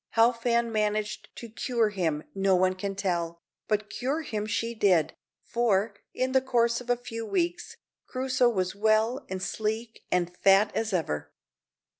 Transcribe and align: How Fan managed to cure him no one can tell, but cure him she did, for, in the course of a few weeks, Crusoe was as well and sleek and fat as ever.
How 0.17 0.31
Fan 0.31 0.71
managed 0.71 1.29
to 1.35 1.47
cure 1.47 1.89
him 1.89 2.23
no 2.33 2.55
one 2.55 2.73
can 2.73 2.95
tell, 2.95 3.39
but 3.67 3.87
cure 3.87 4.23
him 4.23 4.47
she 4.47 4.73
did, 4.73 5.13
for, 5.43 5.93
in 6.11 6.31
the 6.31 6.41
course 6.41 6.81
of 6.81 6.89
a 6.89 6.97
few 6.97 7.23
weeks, 7.23 7.77
Crusoe 8.07 8.49
was 8.49 8.69
as 8.69 8.75
well 8.75 9.23
and 9.29 9.43
sleek 9.43 10.03
and 10.11 10.35
fat 10.37 10.71
as 10.75 10.91
ever. 10.91 11.31